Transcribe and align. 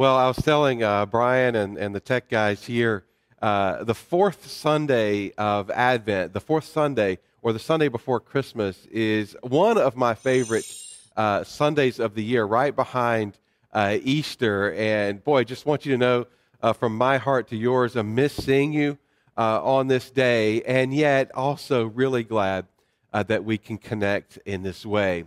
Well, 0.00 0.16
I 0.16 0.28
was 0.28 0.38
telling 0.38 0.82
uh, 0.82 1.04
Brian 1.04 1.54
and, 1.54 1.76
and 1.76 1.94
the 1.94 2.00
tech 2.00 2.30
guys 2.30 2.64
here 2.64 3.04
uh, 3.42 3.84
the 3.84 3.94
fourth 3.94 4.46
Sunday 4.46 5.32
of 5.36 5.70
Advent, 5.70 6.32
the 6.32 6.40
fourth 6.40 6.64
Sunday 6.64 7.18
or 7.42 7.52
the 7.52 7.58
Sunday 7.58 7.88
before 7.88 8.18
Christmas, 8.18 8.86
is 8.86 9.36
one 9.42 9.76
of 9.76 9.96
my 9.96 10.14
favorite 10.14 10.64
uh, 11.18 11.44
Sundays 11.44 12.00
of 12.00 12.14
the 12.14 12.24
year, 12.24 12.46
right 12.46 12.74
behind 12.74 13.36
uh, 13.74 13.98
Easter. 14.00 14.72
And 14.72 15.22
boy, 15.22 15.40
I 15.40 15.44
just 15.44 15.66
want 15.66 15.84
you 15.84 15.92
to 15.92 15.98
know 15.98 16.26
uh, 16.62 16.72
from 16.72 16.96
my 16.96 17.18
heart 17.18 17.48
to 17.48 17.56
yours, 17.56 17.94
I 17.94 18.00
miss 18.00 18.32
seeing 18.32 18.72
you 18.72 18.96
uh, 19.36 19.62
on 19.62 19.88
this 19.88 20.10
day, 20.10 20.62
and 20.62 20.94
yet 20.94 21.30
also 21.34 21.84
really 21.84 22.24
glad 22.24 22.64
that 23.12 23.44
we 23.44 23.58
can 23.58 23.76
connect 23.76 24.38
in 24.46 24.62
this 24.62 24.86
way. 24.86 25.24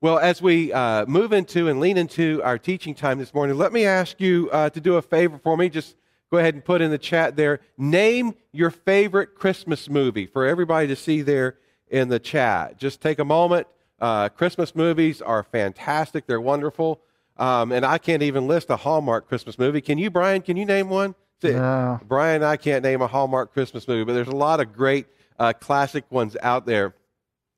Well, 0.00 0.20
as 0.20 0.40
we 0.40 0.72
uh, 0.72 1.06
move 1.06 1.32
into 1.32 1.66
and 1.66 1.80
lean 1.80 1.96
into 1.96 2.40
our 2.44 2.56
teaching 2.56 2.94
time 2.94 3.18
this 3.18 3.34
morning, 3.34 3.58
let 3.58 3.72
me 3.72 3.84
ask 3.84 4.20
you 4.20 4.48
uh, 4.52 4.70
to 4.70 4.80
do 4.80 4.94
a 4.94 5.02
favor 5.02 5.40
for 5.42 5.56
me. 5.56 5.68
Just 5.68 5.96
go 6.30 6.38
ahead 6.38 6.54
and 6.54 6.64
put 6.64 6.80
in 6.80 6.92
the 6.92 6.98
chat 6.98 7.34
there. 7.34 7.58
Name 7.76 8.34
your 8.52 8.70
favorite 8.70 9.34
Christmas 9.34 9.90
movie 9.90 10.26
for 10.26 10.46
everybody 10.46 10.86
to 10.86 10.94
see 10.94 11.22
there 11.22 11.56
in 11.88 12.08
the 12.08 12.20
chat. 12.20 12.78
Just 12.78 13.00
take 13.00 13.18
a 13.18 13.24
moment. 13.24 13.66
Uh, 14.00 14.28
Christmas 14.28 14.76
movies 14.76 15.20
are 15.20 15.42
fantastic, 15.42 16.28
they're 16.28 16.40
wonderful. 16.40 17.00
Um, 17.36 17.72
and 17.72 17.84
I 17.84 17.98
can't 17.98 18.22
even 18.22 18.46
list 18.46 18.70
a 18.70 18.76
Hallmark 18.76 19.28
Christmas 19.28 19.58
movie. 19.58 19.80
Can 19.80 19.98
you, 19.98 20.10
Brian? 20.10 20.42
Can 20.42 20.56
you 20.56 20.64
name 20.64 20.90
one? 20.90 21.16
No. 21.42 21.98
Brian, 22.06 22.44
I 22.44 22.56
can't 22.56 22.84
name 22.84 23.02
a 23.02 23.08
Hallmark 23.08 23.52
Christmas 23.52 23.88
movie, 23.88 24.04
but 24.04 24.12
there's 24.12 24.28
a 24.28 24.36
lot 24.36 24.60
of 24.60 24.72
great 24.72 25.06
uh, 25.40 25.52
classic 25.52 26.04
ones 26.10 26.36
out 26.40 26.66
there. 26.66 26.94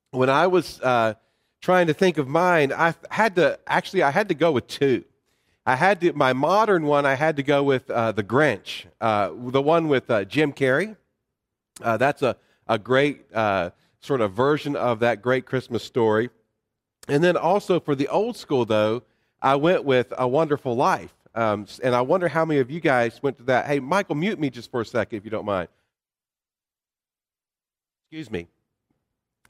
When 0.09 0.29
I 0.29 0.47
was 0.47 0.79
uh, 0.81 1.13
trying 1.61 1.87
to 1.87 1.93
think 1.93 2.17
of 2.17 2.27
mine, 2.27 2.73
I 2.73 2.93
had 3.09 3.35
to 3.35 3.59
actually 3.67 4.03
I 4.03 4.11
had 4.11 4.29
to 4.29 4.35
go 4.35 4.51
with 4.51 4.67
two. 4.67 5.03
I 5.65 5.75
had 5.75 6.01
to 6.01 6.13
my 6.13 6.33
modern 6.33 6.85
one. 6.85 7.05
I 7.05 7.13
had 7.13 7.35
to 7.37 7.43
go 7.43 7.63
with 7.63 7.89
uh, 7.89 8.11
the 8.11 8.23
Grinch, 8.23 8.85
uh, 8.99 9.31
the 9.35 9.61
one 9.61 9.87
with 9.87 10.09
uh, 10.09 10.25
Jim 10.25 10.53
Carrey. 10.53 10.95
Uh, 11.81 11.97
that's 11.97 12.21
a 12.21 12.35
a 12.67 12.79
great 12.79 13.25
uh, 13.33 13.69
sort 13.99 14.21
of 14.21 14.33
version 14.33 14.75
of 14.75 14.99
that 14.99 15.21
great 15.21 15.45
Christmas 15.45 15.83
story. 15.83 16.29
And 17.07 17.23
then 17.23 17.37
also 17.37 17.79
for 17.79 17.95
the 17.95 18.07
old 18.07 18.37
school 18.37 18.65
though, 18.65 19.03
I 19.41 19.55
went 19.55 19.83
with 19.83 20.13
A 20.17 20.27
Wonderful 20.27 20.75
Life. 20.75 21.13
Um, 21.33 21.65
and 21.83 21.95
I 21.95 22.01
wonder 22.01 22.27
how 22.27 22.45
many 22.45 22.59
of 22.59 22.69
you 22.69 22.79
guys 22.79 23.21
went 23.23 23.37
to 23.37 23.43
that. 23.43 23.65
Hey, 23.65 23.79
Michael, 23.79 24.15
mute 24.15 24.39
me 24.39 24.49
just 24.49 24.69
for 24.69 24.81
a 24.81 24.85
second 24.85 25.17
if 25.17 25.25
you 25.25 25.31
don't 25.31 25.45
mind. 25.45 25.69
Excuse 28.05 28.29
me. 28.29 28.47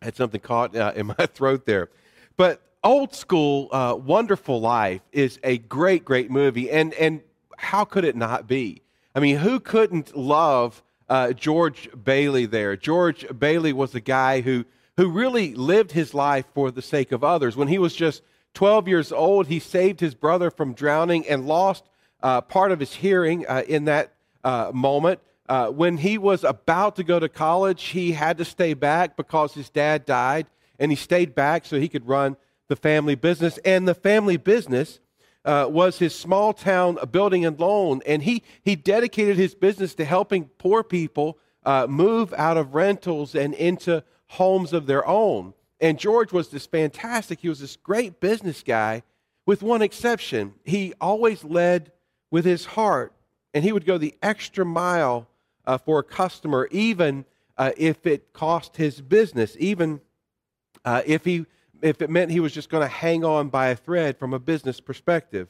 I 0.01 0.05
had 0.05 0.15
something 0.15 0.41
caught 0.41 0.75
uh, 0.75 0.93
in 0.95 1.07
my 1.07 1.13
throat 1.33 1.65
there. 1.65 1.89
But 2.35 2.61
old 2.83 3.13
school, 3.13 3.69
uh, 3.71 3.95
Wonderful 3.95 4.59
Life 4.59 5.01
is 5.11 5.39
a 5.43 5.59
great, 5.59 6.03
great 6.03 6.31
movie. 6.31 6.71
And, 6.71 6.93
and 6.95 7.21
how 7.57 7.85
could 7.85 8.03
it 8.03 8.15
not 8.15 8.47
be? 8.47 8.81
I 9.13 9.19
mean, 9.19 9.37
who 9.37 9.59
couldn't 9.59 10.17
love 10.17 10.81
uh, 11.07 11.33
George 11.33 11.89
Bailey 12.03 12.47
there? 12.47 12.75
George 12.75 13.25
Bailey 13.37 13.73
was 13.73 13.93
a 13.93 13.99
guy 13.99 14.41
who, 14.41 14.65
who 14.97 15.09
really 15.09 15.53
lived 15.53 15.91
his 15.91 16.13
life 16.13 16.45
for 16.55 16.71
the 16.71 16.81
sake 16.81 17.11
of 17.11 17.23
others. 17.23 17.55
When 17.55 17.67
he 17.67 17.77
was 17.77 17.95
just 17.95 18.23
12 18.55 18.87
years 18.87 19.11
old, 19.11 19.47
he 19.47 19.59
saved 19.59 19.99
his 19.99 20.15
brother 20.15 20.49
from 20.49 20.73
drowning 20.73 21.27
and 21.27 21.45
lost 21.45 21.83
uh, 22.23 22.41
part 22.41 22.71
of 22.71 22.79
his 22.79 22.95
hearing 22.95 23.45
uh, 23.47 23.63
in 23.67 23.85
that 23.85 24.13
uh, 24.43 24.71
moment. 24.73 25.19
Uh, 25.49 25.67
when 25.67 25.97
he 25.97 26.17
was 26.17 26.43
about 26.43 26.95
to 26.95 27.03
go 27.03 27.19
to 27.19 27.27
college, 27.27 27.83
he 27.85 28.13
had 28.13 28.37
to 28.37 28.45
stay 28.45 28.73
back 28.73 29.17
because 29.17 29.53
his 29.53 29.69
dad 29.69 30.05
died 30.05 30.47
and 30.79 30.91
he 30.91 30.95
stayed 30.95 31.35
back 31.35 31.65
so 31.65 31.79
he 31.79 31.89
could 31.89 32.07
run 32.07 32.37
the 32.67 32.75
family 32.75 33.15
business. 33.15 33.57
And 33.65 33.87
the 33.87 33.95
family 33.95 34.37
business 34.37 34.99
uh, 35.43 35.67
was 35.69 35.99
his 35.99 36.15
small 36.15 36.53
town 36.53 36.97
building 37.11 37.45
and 37.45 37.59
loan. 37.59 38.01
And 38.05 38.23
he, 38.23 38.43
he 38.61 38.75
dedicated 38.75 39.37
his 39.37 39.55
business 39.55 39.95
to 39.95 40.05
helping 40.05 40.45
poor 40.57 40.83
people 40.83 41.37
uh, 41.63 41.87
move 41.89 42.33
out 42.33 42.57
of 42.57 42.73
rentals 42.73 43.35
and 43.35 43.53
into 43.53 44.03
homes 44.27 44.73
of 44.73 44.85
their 44.85 45.05
own. 45.07 45.53
And 45.79 45.97
George 45.97 46.31
was 46.31 46.49
this 46.49 46.67
fantastic, 46.67 47.39
he 47.39 47.49
was 47.49 47.59
this 47.59 47.75
great 47.75 48.19
business 48.19 48.63
guy, 48.63 49.03
with 49.45 49.63
one 49.63 49.81
exception. 49.81 50.53
He 50.63 50.93
always 51.01 51.43
led 51.43 51.91
with 52.29 52.45
his 52.45 52.65
heart, 52.65 53.13
and 53.53 53.63
he 53.63 53.71
would 53.71 53.85
go 53.85 53.97
the 53.97 54.15
extra 54.21 54.63
mile 54.63 55.27
uh, 55.71 55.77
for 55.77 55.99
a 55.99 56.03
customer, 56.03 56.67
even 56.69 57.23
uh, 57.57 57.71
if 57.77 58.05
it 58.05 58.33
cost 58.33 58.75
his 58.75 58.99
business, 58.99 59.55
even 59.57 60.01
uh, 60.83 61.01
if, 61.05 61.23
he, 61.23 61.45
if 61.81 62.01
it 62.01 62.09
meant 62.09 62.29
he 62.29 62.41
was 62.41 62.53
just 62.53 62.69
going 62.69 62.83
to 62.83 62.89
hang 62.89 63.23
on 63.23 63.47
by 63.47 63.67
a 63.67 63.75
thread 63.75 64.17
from 64.17 64.33
a 64.33 64.39
business 64.39 64.81
perspective. 64.81 65.47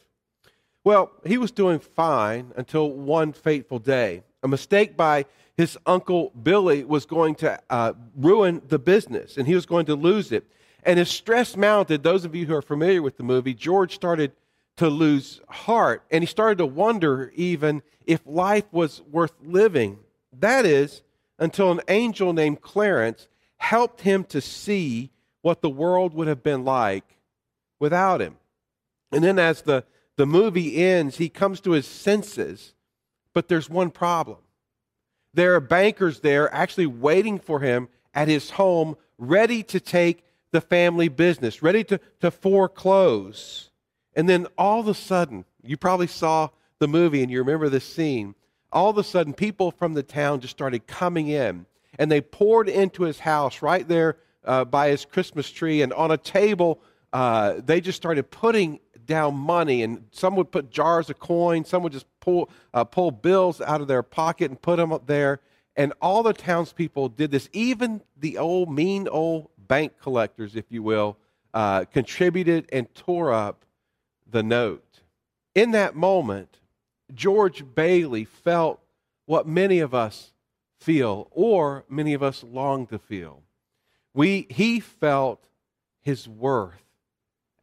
Well, 0.84 1.10
he 1.26 1.40
was 1.40 1.50
doing 1.50 1.80
fine 1.80 2.52
until 2.56 2.92
one 2.92 3.34
fateful 3.34 3.80
day. 3.80 4.22
A 4.44 4.48
mistake 4.48 4.96
by 4.96 5.26
his 5.58 5.76
uncle 5.88 6.32
Billy 6.44 6.84
was 6.84 7.08
going 7.08 7.34
to 7.36 7.60
uh, 7.72 7.94
ruin 8.16 8.62
the 8.68 8.78
business, 8.78 9.38
and 9.38 9.48
he 9.48 9.56
was 9.56 9.66
going 9.66 9.88
to 9.88 9.96
lose 9.96 10.32
it. 10.32 10.46
And 10.84 11.00
as 11.00 11.10
stress 11.10 11.58
mounted, 11.58 12.04
those 12.04 12.26
of 12.26 12.36
you 12.36 12.46
who 12.46 12.54
are 12.54 12.62
familiar 12.62 13.02
with 13.02 13.18
the 13.18 13.24
movie, 13.24 13.56
George 13.56 13.96
started 13.96 14.34
to 14.78 14.88
lose 14.88 15.42
heart, 15.50 16.04
and 16.12 16.24
he 16.24 16.28
started 16.28 16.60
to 16.60 16.68
wonder 16.68 17.32
even 17.36 17.82
if 18.06 18.22
life 18.26 18.66
was 18.72 19.02
worth 19.12 19.34
living. 19.44 19.98
That 20.40 20.66
is, 20.66 21.02
until 21.38 21.72
an 21.72 21.82
angel 21.88 22.34
named 22.34 22.62
Clarence 22.62 23.28
helped 23.58 24.02
him 24.02 24.24
to 24.26 24.42
see 24.42 25.12
what 25.42 25.62
the 25.62 25.70
world 25.70 26.14
would 26.14 26.28
have 26.28 26.44
been 26.44 26.64
like 26.64 27.18
without 27.80 28.22
him. 28.22 28.38
And 29.12 29.24
then 29.24 29.40
as 29.40 29.64
the, 29.64 29.84
the 30.18 30.26
movie 30.26 30.84
ends, 30.84 31.18
he 31.18 31.30
comes 31.30 31.60
to 31.62 31.72
his 31.72 31.88
senses, 31.88 32.74
but 33.34 33.48
there's 33.48 33.70
one 33.70 33.92
problem. 33.92 34.38
There 35.34 35.56
are 35.56 35.62
bankers 35.62 36.20
there 36.20 36.54
actually 36.54 36.88
waiting 36.88 37.40
for 37.40 37.60
him 37.60 37.90
at 38.14 38.28
his 38.28 38.52
home, 38.52 38.98
ready 39.18 39.64
to 39.64 39.80
take 39.80 40.24
the 40.52 40.62
family 40.62 41.08
business, 41.08 41.64
ready 41.64 41.84
to, 41.86 42.00
to 42.20 42.30
foreclose. 42.30 43.70
And 44.16 44.28
then 44.28 44.48
all 44.58 44.82
of 44.82 44.88
a 44.88 44.94
sudden, 44.94 45.46
you 45.64 45.78
probably 45.78 46.08
saw 46.08 46.50
the 46.80 46.88
movie 46.88 47.22
and 47.22 47.32
you 47.32 47.40
remember 47.40 47.70
this 47.70 47.86
scene. 47.86 48.36
All 48.72 48.90
of 48.90 48.98
a 48.98 49.04
sudden, 49.04 49.34
people 49.34 49.72
from 49.72 49.94
the 49.94 50.04
town 50.04 50.40
just 50.40 50.52
started 50.52 50.88
coming 50.88 51.28
in 51.28 51.66
and 52.00 52.12
they 52.12 52.22
poured 52.22 52.70
into 52.70 53.04
his 53.04 53.20
house 53.20 53.62
right 53.62 53.88
there 53.88 54.18
uh, 54.44 54.66
by 54.66 54.90
his 54.90 55.06
Christmas 55.06 55.50
tree, 55.52 55.82
and 55.82 55.94
on 55.94 56.12
a 56.12 56.18
table, 56.18 56.82
uh, 57.14 57.56
they 57.64 57.82
just 57.82 57.98
started 57.98 58.32
putting 58.32 58.80
down 59.06 59.36
money, 59.36 59.84
and 59.84 60.06
some 60.12 60.36
would 60.36 60.52
put 60.52 60.72
jars 60.72 61.10
of 61.10 61.20
coin, 61.20 61.66
some 61.66 61.84
would 61.84 61.92
just 61.92 62.08
pull 62.20 62.50
uh, 62.74 62.84
pull 62.84 63.12
bills 63.12 63.62
out 63.62 63.82
of 63.82 63.88
their 63.88 64.04
pocket 64.04 64.50
and 64.50 64.62
put 64.62 64.78
them 64.78 64.92
up 64.92 65.06
there, 65.06 65.42
and 65.76 65.94
all 66.02 66.24
the 66.24 66.34
townspeople 66.34 67.10
did 67.10 67.30
this. 67.30 67.50
Even 67.54 68.02
the 68.18 68.38
old 68.38 68.72
mean 68.72 69.08
old 69.08 69.50
bank 69.68 69.94
collectors, 70.02 70.56
if 70.56 70.66
you 70.70 70.82
will, 70.82 71.18
uh, 71.54 71.86
contributed 71.86 72.68
and 72.72 72.94
tore 72.96 73.32
up 73.32 73.66
the 74.30 74.42
note. 74.42 75.02
In 75.54 75.72
that 75.72 75.96
moment, 75.96 76.61
George 77.16 77.64
Bailey 77.76 78.26
felt 78.26 78.80
what 79.26 79.48
many 79.48 79.80
of 79.80 79.94
us 79.94 80.34
feel, 80.80 81.28
or 81.32 81.86
many 81.88 82.14
of 82.14 82.24
us 82.24 82.44
long 82.44 82.88
to 82.88 82.98
feel. 82.98 83.44
We, 84.14 84.48
he 84.50 84.80
felt 84.80 85.48
his 86.02 86.28
worth 86.28 86.84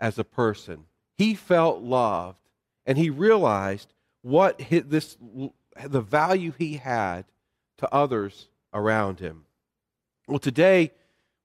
as 0.00 0.19
a 0.19 0.25
person. 0.25 0.84
He 1.16 1.34
felt 1.34 1.82
loved, 1.82 2.38
and 2.86 2.97
he 2.97 3.10
realized 3.10 3.92
what 4.22 4.60
his, 4.60 4.84
this, 4.86 5.16
the 5.84 6.00
value 6.00 6.53
he 6.56 6.76
had 6.76 7.25
to 7.78 7.92
others 7.92 8.48
around 8.72 9.20
him. 9.20 9.44
Well, 10.26 10.38
today 10.38 10.92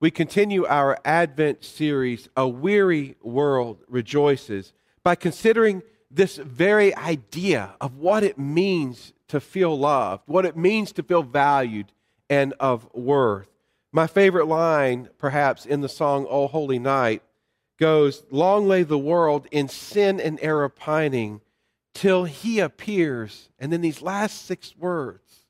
we 0.00 0.10
continue 0.10 0.66
our 0.66 0.98
Advent 1.04 1.64
series, 1.64 2.28
A 2.36 2.46
Weary 2.46 3.16
World 3.22 3.82
Rejoices, 3.88 4.72
by 5.02 5.14
considering 5.14 5.82
this 6.14 6.36
very 6.36 6.94
idea 6.94 7.74
of 7.80 7.96
what 7.96 8.22
it 8.22 8.38
means 8.38 9.12
to 9.28 9.40
feel 9.40 9.76
loved, 9.76 10.22
what 10.26 10.46
it 10.46 10.56
means 10.56 10.92
to 10.92 11.02
feel 11.02 11.22
valued 11.22 11.92
and 12.30 12.54
of 12.60 12.88
worth. 12.94 13.48
My 13.92 14.06
favorite 14.06 14.46
line, 14.46 15.08
perhaps, 15.18 15.66
in 15.66 15.80
the 15.80 15.88
song 15.88 16.26
O 16.28 16.46
Holy 16.46 16.78
Night 16.78 17.22
goes, 17.78 18.24
Long 18.30 18.68
lay 18.68 18.82
the 18.82 18.98
world 18.98 19.46
in 19.50 19.68
sin 19.68 20.20
and 20.20 20.38
error 20.40 20.68
pining 20.68 21.40
till 21.94 22.24
he 22.24 22.60
appears. 22.60 23.50
And 23.58 23.72
then 23.72 23.80
these 23.80 24.02
last 24.02 24.46
six 24.46 24.76
words, 24.76 25.46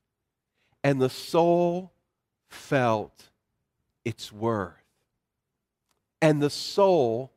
and 0.82 1.00
the 1.00 1.10
soul 1.10 1.92
felt 2.48 3.30
its 4.04 4.32
worth. 4.32 4.72
And 6.22 6.42
the 6.42 6.50
soul 6.50 7.32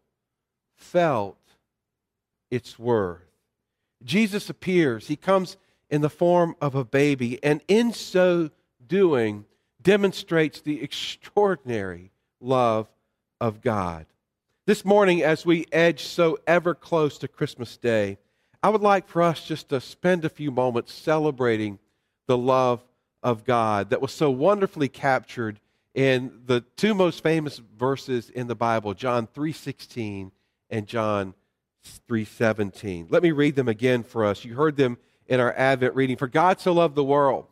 felt 0.76 1.37
its 2.50 2.78
worth. 2.78 3.22
Jesus 4.04 4.50
appears. 4.50 5.08
He 5.08 5.16
comes 5.16 5.58
in 5.90 6.02
the 6.02 6.10
form 6.10 6.56
of 6.62 6.76
a 6.76 6.86
baby, 6.86 7.42
and 7.44 7.62
in 7.68 7.94
so 7.94 8.50
doing, 8.86 9.46
demonstrates 9.82 10.62
the 10.62 10.82
extraordinary 10.82 12.12
love 12.42 12.88
of 13.40 13.62
God. 13.62 14.06
This 14.66 14.84
morning, 14.84 15.24
as 15.24 15.46
we 15.46 15.66
edge 15.72 16.04
so 16.04 16.38
ever 16.46 16.76
close 16.76 17.18
to 17.20 17.28
Christmas 17.28 17.78
Day, 17.78 18.18
I 18.62 18.70
would 18.70 18.82
like 18.82 19.08
for 19.08 19.22
us 19.22 19.46
just 19.46 19.70
to 19.70 19.80
spend 19.80 20.26
a 20.26 20.30
few 20.30 20.52
moments 20.52 20.94
celebrating 20.94 21.80
the 22.28 22.38
love 22.38 22.84
of 23.24 23.46
God 23.46 23.92
that 23.92 24.02
was 24.02 24.12
so 24.12 24.30
wonderfully 24.30 24.90
captured 24.90 25.60
in 25.94 26.42
the 26.46 26.62
two 26.76 26.94
most 26.94 27.24
famous 27.24 27.58
verses 27.58 28.30
in 28.30 28.48
the 28.48 28.56
Bible, 28.56 28.94
John 28.94 29.26
3:16 29.28 30.32
and 30.70 30.86
John 30.86 31.34
3:17. 32.08 33.08
Let 33.10 33.24
me 33.24 33.32
read 33.32 33.56
them 33.56 33.68
again 33.68 34.04
for 34.04 34.26
us. 34.26 34.46
You 34.46 34.56
heard 34.56 34.78
them 34.78 34.98
in 35.28 35.40
our 35.40 35.54
Advent 35.54 35.96
reading. 35.96 36.18
For 36.18 36.28
God 36.28 36.60
so 36.60 36.74
loved 36.74 36.96
the 36.96 37.04
world 37.04 37.48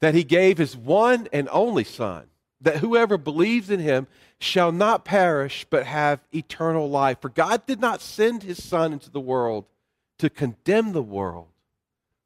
that 0.00 0.14
he 0.14 0.24
gave 0.24 0.58
his 0.58 0.76
one 0.76 1.28
and 1.32 1.48
only 1.50 1.84
son, 1.84 2.26
that 2.60 2.78
whoever 2.78 3.16
believes 3.16 3.70
in 3.70 3.80
him 3.80 4.06
shall 4.38 4.72
not 4.72 5.04
perish 5.04 5.64
but 5.70 5.86
have 5.86 6.20
eternal 6.34 6.90
life. 6.90 7.18
For 7.20 7.28
God 7.28 7.66
did 7.66 7.80
not 7.80 8.00
send 8.00 8.42
his 8.42 8.62
son 8.62 8.92
into 8.92 9.10
the 9.10 9.20
world 9.20 9.66
to 10.18 10.28
condemn 10.28 10.92
the 10.92 11.02
world, 11.02 11.48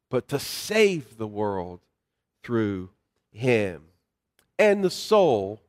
but 0.09 0.27
to 0.29 0.39
save 0.39 1.17
the 1.17 1.27
world 1.27 1.79
through 2.43 2.89
him. 3.31 3.83
And 4.57 4.83
the 4.83 4.89
soul 4.89 5.61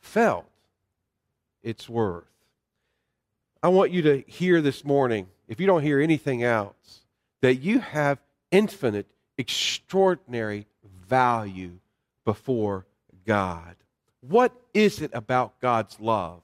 felt 0.00 0.46
its 1.62 1.88
worth. 1.88 2.24
I 3.64 3.68
want 3.68 3.92
you 3.92 4.02
to 4.02 4.22
hear 4.26 4.60
this 4.60 4.84
morning, 4.84 5.26
if 5.48 5.58
you 5.58 5.66
don't 5.66 5.80
hear 5.80 5.98
anything 5.98 6.42
else, 6.42 7.00
that 7.40 7.62
you 7.62 7.78
have 7.78 8.18
infinite, 8.50 9.06
extraordinary 9.38 10.66
value 11.08 11.78
before 12.26 12.84
God. 13.26 13.74
What 14.20 14.52
is 14.74 15.00
it 15.00 15.12
about 15.14 15.58
God's 15.62 15.98
love 15.98 16.42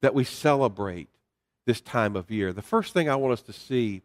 that 0.00 0.14
we 0.14 0.24
celebrate 0.24 1.10
this 1.66 1.82
time 1.82 2.16
of 2.16 2.30
year? 2.30 2.54
The 2.54 2.62
first 2.62 2.94
thing 2.94 3.10
I 3.10 3.16
want 3.16 3.34
us 3.34 3.42
to 3.42 3.52
see 3.52 4.00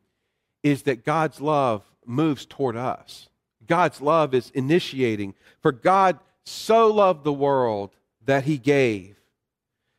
is 0.64 0.82
that 0.82 1.06
God's 1.06 1.40
love 1.40 1.82
moves 2.06 2.46
toward 2.46 2.76
us. 2.76 3.30
God's 3.66 4.02
love 4.02 4.34
is 4.34 4.50
initiating. 4.50 5.34
For 5.62 5.72
God 5.72 6.20
so 6.44 6.92
loved 6.92 7.24
the 7.24 7.32
world 7.32 7.96
that 8.26 8.44
he 8.44 8.58
gave. 8.58 9.16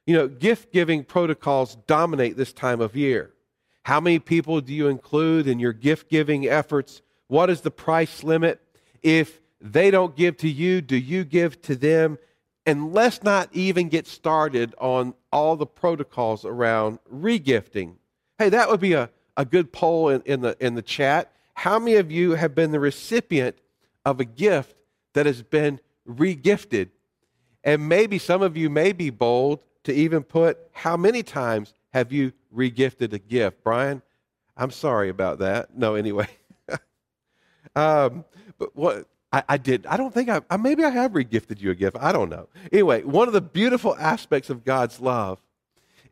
You 0.08 0.14
know, 0.14 0.26
gift 0.26 0.72
giving 0.72 1.04
protocols 1.04 1.76
dominate 1.86 2.38
this 2.38 2.54
time 2.54 2.80
of 2.80 2.96
year. 2.96 3.34
How 3.82 4.00
many 4.00 4.18
people 4.18 4.62
do 4.62 4.72
you 4.72 4.88
include 4.88 5.46
in 5.46 5.58
your 5.58 5.74
gift 5.74 6.08
giving 6.08 6.48
efforts? 6.48 7.02
What 7.26 7.50
is 7.50 7.60
the 7.60 7.70
price 7.70 8.24
limit? 8.24 8.58
If 9.02 9.42
they 9.60 9.90
don't 9.90 10.16
give 10.16 10.38
to 10.38 10.48
you, 10.48 10.80
do 10.80 10.96
you 10.96 11.24
give 11.24 11.60
to 11.60 11.76
them? 11.76 12.16
And 12.64 12.94
let's 12.94 13.22
not 13.22 13.50
even 13.52 13.90
get 13.90 14.06
started 14.06 14.74
on 14.78 15.12
all 15.30 15.56
the 15.56 15.66
protocols 15.66 16.46
around 16.46 17.00
regifting. 17.14 17.96
Hey, 18.38 18.48
that 18.48 18.70
would 18.70 18.80
be 18.80 18.94
a, 18.94 19.10
a 19.36 19.44
good 19.44 19.74
poll 19.74 20.08
in, 20.08 20.22
in, 20.22 20.40
the, 20.40 20.56
in 20.58 20.74
the 20.74 20.80
chat. 20.80 21.30
How 21.52 21.78
many 21.78 21.96
of 21.96 22.10
you 22.10 22.30
have 22.30 22.54
been 22.54 22.72
the 22.72 22.80
recipient 22.80 23.58
of 24.06 24.20
a 24.20 24.24
gift 24.24 24.74
that 25.12 25.26
has 25.26 25.42
been 25.42 25.80
regifted? 26.08 26.88
And 27.62 27.90
maybe 27.90 28.16
some 28.16 28.40
of 28.40 28.56
you 28.56 28.70
may 28.70 28.92
be 28.92 29.10
bold 29.10 29.60
to 29.88 29.94
even 29.94 30.22
put 30.22 30.58
how 30.72 30.96
many 30.96 31.22
times 31.22 31.72
have 31.94 32.12
you 32.12 32.32
regifted 32.54 33.14
a 33.14 33.18
gift? 33.18 33.64
Brian, 33.64 34.02
I'm 34.56 34.70
sorry 34.70 35.08
about 35.08 35.38
that. 35.38 35.76
No, 35.76 35.94
anyway. 35.94 36.28
um, 37.74 38.24
but 38.58 38.76
what 38.76 39.06
I, 39.32 39.42
I, 39.48 39.56
did, 39.56 39.86
I 39.86 39.96
don't 39.96 40.12
think 40.12 40.28
I, 40.28 40.42
I, 40.50 40.58
maybe 40.58 40.84
I 40.84 40.90
have 40.90 41.12
regifted 41.12 41.60
you 41.60 41.70
a 41.70 41.74
gift. 41.74 41.96
I 41.98 42.12
don't 42.12 42.28
know. 42.28 42.48
Anyway, 42.70 43.02
one 43.02 43.28
of 43.28 43.34
the 43.34 43.40
beautiful 43.40 43.96
aspects 43.96 44.50
of 44.50 44.64
God's 44.64 45.00
love 45.00 45.40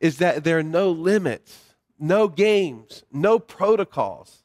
is 0.00 0.19
that 0.19 0.43
there 0.43 0.58
are 0.58 0.62
no 0.62 0.90
limits, 0.90 1.75
no 1.99 2.28
games, 2.28 3.05
no 3.12 3.38
protocols 3.38 4.43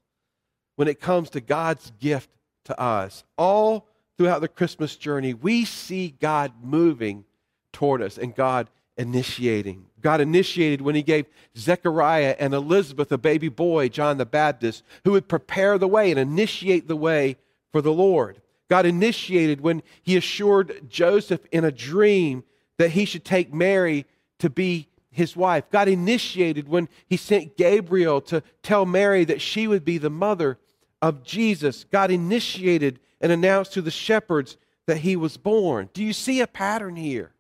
when 0.76 0.90
it 0.90 1.00
comes 1.00 1.30
to 1.30 1.40
God's 1.40 1.92
gift 2.00 2.30
to 2.66 2.78
us. 2.80 3.24
All 3.38 3.88
throughout 4.18 4.42
the 4.42 4.50
Christmas 4.50 4.98
journey, 4.98 5.34
we 5.34 5.64
see 5.64 6.16
God 6.20 6.52
moving 6.62 7.24
toward 7.72 8.02
us 8.02 8.18
and 8.18 8.36
God 8.36 8.70
initiating. 8.98 9.86
God 10.02 10.22
initiated 10.22 10.82
when 10.82 10.96
he 10.96 11.04
gave 11.04 11.26
Zechariah 11.58 12.36
and 12.40 12.54
Elizabeth 12.54 13.12
a 13.12 13.18
baby 13.18 13.50
boy, 13.50 13.90
John 13.90 14.18
the 14.18 14.26
Baptist, 14.26 14.84
who 15.04 15.12
would 15.12 15.28
prepare 15.28 15.78
the 15.78 15.88
way 15.88 16.12
and 16.12 16.20
initiate 16.20 16.88
the 16.88 16.96
way 16.96 17.38
for 17.72 17.82
the 17.82 17.94
Lord. 17.94 18.42
God 18.70 18.86
initiated 18.86 19.62
when 19.62 19.84
he 20.02 20.18
assured 20.18 20.90
Joseph 20.90 21.42
in 21.52 21.66
a 21.66 21.72
dream 21.72 22.44
that 22.78 22.92
he 22.92 23.06
should 23.06 23.26
take 23.26 23.54
Mary 23.54 24.06
to 24.40 24.50
be 24.50 24.88
his 25.12 25.36
wife. 25.36 25.66
God 25.70 25.88
initiated 25.88 26.68
when 26.70 26.88
he 27.08 27.18
sent 27.18 27.58
Gabriel 27.58 28.22
to 28.22 28.42
tell 28.64 28.86
Mary 28.86 29.26
that 29.26 29.42
she 29.42 29.68
would 29.68 29.84
be 29.84 29.98
the 29.98 30.10
mother 30.10 30.58
of 31.02 31.24
Jesus. 31.24 31.84
God 31.84 32.12
initiated 32.12 33.00
and 33.20 33.32
announced 33.32 33.74
to 33.74 33.82
the 33.82 33.92
shepherds 33.92 34.58
that 34.88 34.98
he 34.98 35.16
was 35.16 35.38
born. 35.38 35.90
Do 35.94 36.04
you 36.04 36.14
see 36.14 36.42
a 36.42 36.48
pattern 36.48 36.96
here? 36.96 37.34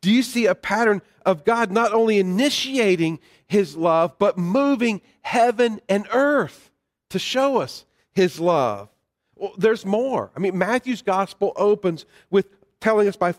Do 0.00 0.10
you 0.10 0.22
see 0.22 0.46
a 0.46 0.54
pattern 0.54 1.02
of 1.24 1.44
God 1.44 1.70
not 1.70 1.92
only 1.92 2.18
initiating 2.18 3.20
his 3.46 3.76
love, 3.76 4.18
but 4.18 4.38
moving 4.38 5.00
heaven 5.22 5.80
and 5.88 6.06
earth 6.12 6.70
to 7.10 7.18
show 7.18 7.58
us 7.58 7.84
his 8.12 8.40
love? 8.40 8.88
Well, 9.34 9.52
there's 9.56 9.84
more. 9.84 10.30
I 10.36 10.40
mean, 10.40 10.56
Matthew's 10.56 11.02
gospel 11.02 11.52
opens 11.56 12.06
with 12.30 12.46
telling 12.80 13.08
us 13.08 13.16
by 13.16 13.34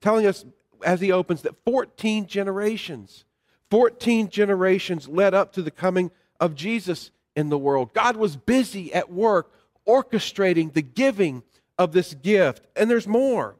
telling 0.00 0.26
us 0.26 0.44
as 0.84 1.00
he 1.00 1.12
opens 1.12 1.42
that 1.42 1.56
14 1.64 2.26
generations, 2.26 3.24
14 3.70 4.28
generations 4.28 5.08
led 5.08 5.34
up 5.34 5.52
to 5.54 5.62
the 5.62 5.70
coming 5.70 6.10
of 6.38 6.54
Jesus 6.54 7.10
in 7.34 7.48
the 7.48 7.58
world. 7.58 7.92
God 7.94 8.16
was 8.16 8.36
busy 8.36 8.92
at 8.92 9.10
work 9.10 9.52
orchestrating 9.86 10.72
the 10.72 10.82
giving 10.82 11.42
of 11.78 11.92
this 11.92 12.14
gift. 12.14 12.66
And 12.74 12.90
there's 12.90 13.06
more. 13.06 13.56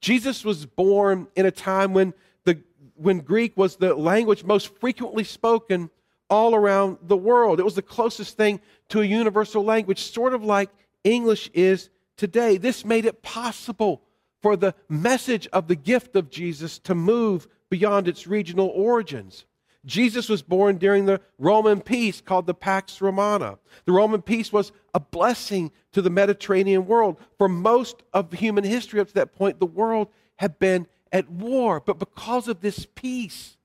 Jesus 0.00 0.44
was 0.44 0.66
born 0.66 1.28
in 1.36 1.46
a 1.46 1.50
time 1.50 1.92
when, 1.94 2.14
the, 2.44 2.60
when 2.94 3.20
Greek 3.20 3.56
was 3.56 3.76
the 3.76 3.94
language 3.94 4.44
most 4.44 4.78
frequently 4.78 5.24
spoken 5.24 5.90
all 6.28 6.54
around 6.54 6.98
the 7.02 7.16
world. 7.16 7.60
It 7.60 7.64
was 7.64 7.74
the 7.74 7.82
closest 7.82 8.36
thing 8.36 8.60
to 8.88 9.00
a 9.00 9.04
universal 9.04 9.64
language, 9.64 10.02
sort 10.02 10.34
of 10.34 10.44
like 10.44 10.70
English 11.04 11.50
is 11.54 11.90
today. 12.16 12.56
This 12.56 12.84
made 12.84 13.04
it 13.04 13.22
possible 13.22 14.02
for 14.42 14.56
the 14.56 14.74
message 14.88 15.48
of 15.52 15.68
the 15.68 15.76
gift 15.76 16.16
of 16.16 16.30
Jesus 16.30 16.78
to 16.80 16.94
move 16.94 17.48
beyond 17.70 18.08
its 18.08 18.26
regional 18.26 18.68
origins. 18.68 19.44
Jesus 19.86 20.28
was 20.28 20.42
born 20.42 20.78
during 20.78 21.06
the 21.06 21.20
Roman 21.38 21.80
peace 21.80 22.20
called 22.20 22.46
the 22.46 22.54
Pax 22.54 23.00
Romana. 23.00 23.58
The 23.84 23.92
Roman 23.92 24.20
peace 24.20 24.52
was 24.52 24.72
a 24.92 25.00
blessing 25.00 25.70
to 25.92 26.02
the 26.02 26.10
Mediterranean 26.10 26.86
world. 26.86 27.18
For 27.38 27.48
most 27.48 28.02
of 28.12 28.32
human 28.32 28.64
history 28.64 29.00
up 29.00 29.08
to 29.08 29.14
that 29.14 29.34
point, 29.34 29.60
the 29.60 29.66
world 29.66 30.08
had 30.36 30.58
been 30.58 30.88
at 31.12 31.30
war. 31.30 31.80
But 31.80 32.00
because 32.00 32.48
of 32.48 32.60
this 32.60 32.86
peace, 32.96 33.56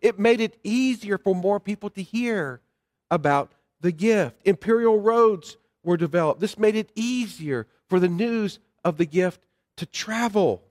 it 0.00 0.18
made 0.18 0.40
it 0.40 0.56
easier 0.62 1.18
for 1.18 1.34
more 1.34 1.58
people 1.58 1.90
to 1.90 2.02
hear 2.02 2.60
about 3.10 3.52
the 3.80 3.92
gift. 3.92 4.36
Imperial 4.44 5.00
roads 5.00 5.56
were 5.82 5.96
developed. 5.96 6.40
This 6.40 6.58
made 6.58 6.76
it 6.76 6.92
easier 6.94 7.66
for 7.88 7.98
the 7.98 8.08
news 8.08 8.60
of 8.84 8.98
the 8.98 9.06
gift 9.06 9.40
to 9.78 9.86
travel. 9.86 10.62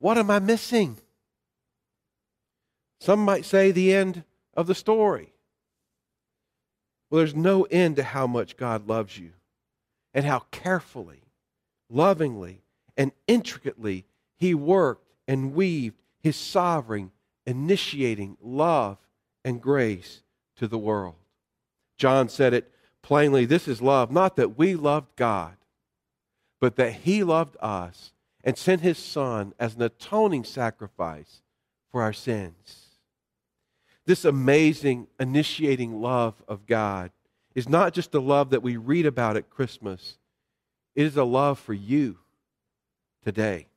What 0.00 0.18
am 0.18 0.30
I 0.30 0.40
missing? 0.40 0.96
Some 3.00 3.24
might 3.24 3.46
say 3.46 3.70
the 3.70 3.94
end 3.94 4.24
of 4.54 4.66
the 4.66 4.74
story. 4.74 5.32
Well, 7.08 7.18
there's 7.18 7.34
no 7.34 7.64
end 7.64 7.96
to 7.96 8.04
how 8.04 8.26
much 8.26 8.56
God 8.56 8.86
loves 8.86 9.18
you 9.18 9.32
and 10.12 10.24
how 10.24 10.40
carefully, 10.50 11.22
lovingly, 11.88 12.62
and 12.96 13.12
intricately 13.26 14.04
He 14.36 14.54
worked 14.54 15.10
and 15.26 15.54
weaved 15.54 16.00
His 16.20 16.36
sovereign, 16.36 17.10
initiating 17.46 18.36
love 18.40 18.98
and 19.44 19.62
grace 19.62 20.22
to 20.56 20.68
the 20.68 20.78
world. 20.78 21.16
John 21.96 22.28
said 22.28 22.52
it 22.52 22.70
plainly 23.02 23.46
this 23.46 23.66
is 23.66 23.80
love, 23.80 24.10
not 24.10 24.36
that 24.36 24.58
we 24.58 24.74
loved 24.74 25.16
God, 25.16 25.56
but 26.60 26.76
that 26.76 26.92
He 26.92 27.24
loved 27.24 27.56
us 27.60 28.12
and 28.44 28.58
sent 28.58 28.82
His 28.82 28.98
Son 28.98 29.54
as 29.58 29.74
an 29.74 29.82
atoning 29.82 30.44
sacrifice 30.44 31.40
for 31.90 32.02
our 32.02 32.12
sins. 32.12 32.89
This 34.10 34.24
amazing 34.24 35.06
initiating 35.20 36.02
love 36.02 36.34
of 36.48 36.66
God 36.66 37.12
is 37.54 37.68
not 37.68 37.94
just 37.94 38.10
the 38.10 38.20
love 38.20 38.50
that 38.50 38.60
we 38.60 38.76
read 38.76 39.06
about 39.06 39.36
at 39.36 39.50
Christmas, 39.50 40.18
it 40.96 41.06
is 41.06 41.16
a 41.16 41.22
love 41.22 41.60
for 41.60 41.74
you 41.74 42.18
today. 43.24 43.68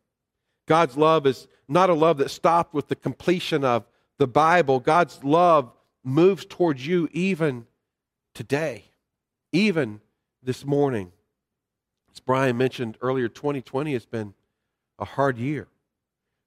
God's 0.66 0.98
love 0.98 1.28
is 1.28 1.48
not 1.68 1.92
a 1.92 1.94
love 1.94 2.18
that 2.18 2.32
stopped 2.32 2.74
with 2.74 2.88
the 2.88 2.96
completion 2.96 3.63
of 3.63 3.86
the 4.18 4.25
Bible. 4.25 4.80
God's 4.80 5.24
love 5.24 5.72
moves 6.04 6.46
towards 6.46 6.88
you 6.88 7.08
even 7.12 7.68
today, 8.34 8.86
even 9.52 10.02
this 10.42 10.66
morning. 10.66 11.12
As 12.12 12.20
Brian 12.20 12.58
mentioned 12.58 12.98
earlier, 13.02 13.28
2020 13.28 13.94
has 13.94 14.08
been 14.08 14.34
a 14.98 15.06
hard 15.06 15.38
year. 15.38 15.68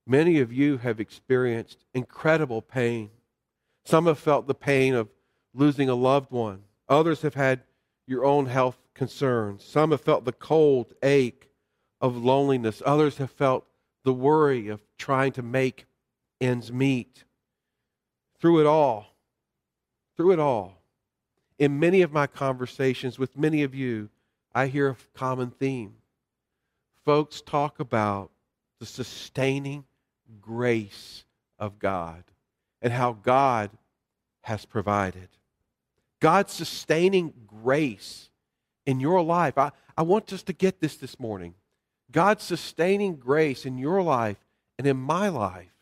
Many 0.08 0.40
of 0.40 0.52
you 0.52 0.78
have 0.78 0.98
experienced 0.98 1.84
incredible 1.94 2.60
pain 2.60 3.10
some 3.86 4.06
have 4.06 4.18
felt 4.18 4.48
the 4.48 4.54
pain 4.54 4.94
of 4.94 5.08
losing 5.54 5.88
a 5.88 5.94
loved 5.94 6.32
one. 6.32 6.64
Others 6.88 7.22
have 7.22 7.34
had 7.34 7.62
your 8.06 8.24
own 8.24 8.46
health 8.46 8.78
concerns. 8.94 9.64
Some 9.64 9.92
have 9.92 10.00
felt 10.00 10.24
the 10.24 10.32
cold 10.32 10.92
ache 11.02 11.48
of 12.00 12.16
loneliness. 12.16 12.82
Others 12.84 13.18
have 13.18 13.30
felt 13.30 13.64
the 14.02 14.12
worry 14.12 14.68
of 14.68 14.80
trying 14.98 15.32
to 15.32 15.42
make 15.42 15.86
ends 16.40 16.72
meet. 16.72 17.24
Through 18.40 18.60
it 18.60 18.66
all, 18.66 19.14
through 20.16 20.32
it 20.32 20.40
all, 20.40 20.82
in 21.58 21.78
many 21.78 22.02
of 22.02 22.12
my 22.12 22.26
conversations 22.26 23.18
with 23.18 23.38
many 23.38 23.62
of 23.62 23.74
you, 23.74 24.10
I 24.52 24.66
hear 24.66 24.88
a 24.88 24.96
common 25.14 25.50
theme. 25.50 25.94
Folks 27.04 27.40
talk 27.40 27.78
about 27.78 28.30
the 28.80 28.86
sustaining 28.86 29.84
grace 30.40 31.24
of 31.58 31.78
God 31.78 32.24
and 32.82 32.92
how 32.92 33.12
God 33.12 33.70
has 34.42 34.64
provided. 34.64 35.28
God's 36.20 36.52
sustaining 36.52 37.32
grace 37.46 38.30
in 38.84 39.00
your 39.00 39.22
life. 39.22 39.58
I, 39.58 39.72
I 39.96 40.02
want 40.02 40.32
us 40.32 40.42
to 40.44 40.52
get 40.52 40.80
this 40.80 40.96
this 40.96 41.18
morning. 41.18 41.54
God's 42.10 42.44
sustaining 42.44 43.16
grace 43.16 43.66
in 43.66 43.78
your 43.78 44.02
life 44.02 44.38
and 44.78 44.86
in 44.86 44.96
my 44.96 45.28
life 45.28 45.74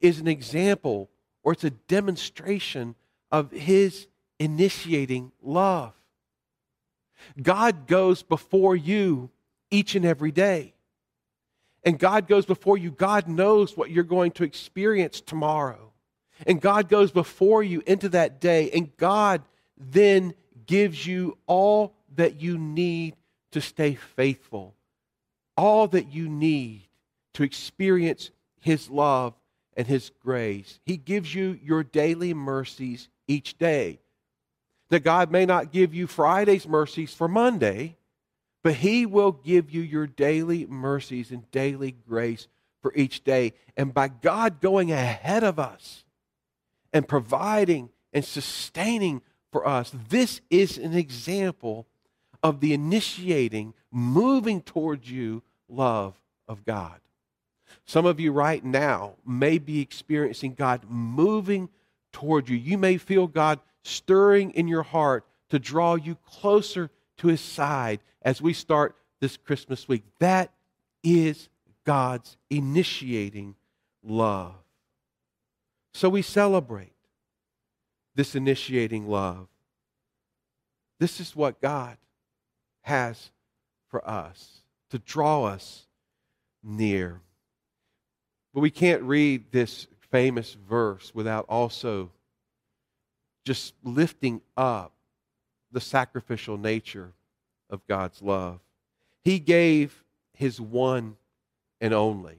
is 0.00 0.18
an 0.18 0.28
example 0.28 1.08
or 1.42 1.52
it's 1.52 1.64
a 1.64 1.70
demonstration 1.70 2.94
of 3.30 3.50
His 3.52 4.06
initiating 4.38 5.32
love. 5.42 5.92
God 7.40 7.86
goes 7.86 8.22
before 8.22 8.76
you 8.76 9.30
each 9.70 9.94
and 9.94 10.04
every 10.04 10.32
day. 10.32 10.74
And 11.84 11.98
God 11.98 12.26
goes 12.28 12.44
before 12.44 12.76
you. 12.76 12.90
God 12.90 13.28
knows 13.28 13.76
what 13.76 13.90
you're 13.90 14.04
going 14.04 14.32
to 14.32 14.44
experience 14.44 15.20
tomorrow. 15.20 15.87
And 16.46 16.60
God 16.60 16.88
goes 16.88 17.10
before 17.10 17.62
you 17.62 17.82
into 17.86 18.08
that 18.10 18.40
day. 18.40 18.70
And 18.70 18.96
God 18.96 19.42
then 19.76 20.34
gives 20.66 21.06
you 21.06 21.38
all 21.46 21.94
that 22.16 22.40
you 22.40 22.58
need 22.58 23.16
to 23.52 23.60
stay 23.60 23.94
faithful, 23.94 24.74
all 25.56 25.88
that 25.88 26.12
you 26.12 26.28
need 26.28 26.82
to 27.34 27.42
experience 27.42 28.30
His 28.60 28.88
love 28.90 29.34
and 29.76 29.86
His 29.86 30.10
grace. 30.22 30.80
He 30.84 30.96
gives 30.96 31.34
you 31.34 31.58
your 31.62 31.82
daily 31.82 32.34
mercies 32.34 33.08
each 33.26 33.58
day. 33.58 34.00
That 34.90 35.04
God 35.04 35.30
may 35.30 35.44
not 35.44 35.72
give 35.72 35.94
you 35.94 36.06
Friday's 36.06 36.66
mercies 36.66 37.12
for 37.12 37.28
Monday, 37.28 37.96
but 38.62 38.74
He 38.74 39.06
will 39.06 39.32
give 39.32 39.70
you 39.70 39.82
your 39.82 40.06
daily 40.06 40.66
mercies 40.66 41.30
and 41.30 41.50
daily 41.50 41.92
grace 41.92 42.48
for 42.82 42.92
each 42.94 43.22
day. 43.24 43.52
And 43.76 43.92
by 43.92 44.08
God 44.08 44.60
going 44.60 44.92
ahead 44.92 45.44
of 45.44 45.58
us 45.58 46.04
and 46.92 47.06
providing 47.06 47.90
and 48.12 48.24
sustaining 48.24 49.22
for 49.50 49.66
us, 49.66 49.92
this 50.08 50.40
is 50.50 50.78
an 50.78 50.94
example 50.94 51.86
of 52.42 52.60
the 52.60 52.72
initiating, 52.72 53.74
moving 53.90 54.60
towards 54.60 55.10
you 55.10 55.42
love 55.68 56.14
of 56.46 56.64
God. 56.64 57.00
Some 57.84 58.06
of 58.06 58.20
you 58.20 58.32
right 58.32 58.64
now 58.64 59.14
may 59.26 59.58
be 59.58 59.80
experiencing 59.80 60.54
God 60.54 60.82
moving 60.88 61.68
toward 62.12 62.48
you. 62.48 62.56
You 62.56 62.78
may 62.78 62.96
feel 62.96 63.26
God 63.26 63.60
stirring 63.82 64.50
in 64.52 64.68
your 64.68 64.82
heart 64.82 65.26
to 65.50 65.58
draw 65.58 65.94
you 65.94 66.16
closer 66.16 66.90
to 67.18 67.28
his 67.28 67.40
side 67.40 68.00
as 68.22 68.40
we 68.42 68.52
start 68.52 68.96
this 69.20 69.36
Christmas 69.36 69.88
week. 69.88 70.04
That 70.18 70.52
is 71.02 71.48
God's 71.84 72.36
initiating 72.50 73.54
love. 74.02 74.54
So 75.94 76.08
we 76.08 76.22
celebrate 76.22 76.92
this 78.14 78.34
initiating 78.34 79.08
love. 79.08 79.48
This 80.98 81.20
is 81.20 81.36
what 81.36 81.60
God 81.60 81.96
has 82.82 83.30
for 83.88 84.06
us 84.08 84.62
to 84.90 84.98
draw 84.98 85.44
us 85.44 85.86
near. 86.62 87.20
But 88.52 88.60
we 88.60 88.70
can't 88.70 89.02
read 89.02 89.52
this 89.52 89.86
famous 90.10 90.56
verse 90.68 91.12
without 91.14 91.46
also 91.48 92.10
just 93.44 93.74
lifting 93.82 94.40
up 94.56 94.92
the 95.70 95.80
sacrificial 95.80 96.58
nature 96.58 97.12
of 97.70 97.86
God's 97.86 98.22
love. 98.22 98.60
He 99.22 99.38
gave 99.38 100.02
his 100.34 100.60
one 100.60 101.16
and 101.80 101.92
only. 101.92 102.38